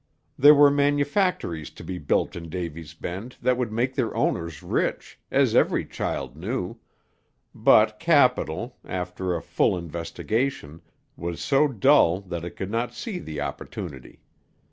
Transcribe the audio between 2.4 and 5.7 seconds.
Davy's Bend that would make their owners rich, as